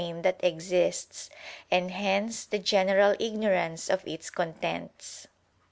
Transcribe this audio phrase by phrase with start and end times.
[0.01, 1.29] PREFACE vii that exists,
[1.69, 5.27] and hence the general ignorance of its contents.